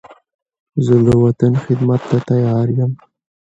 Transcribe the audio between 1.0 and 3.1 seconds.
د وطن خدمت ته تیار یم.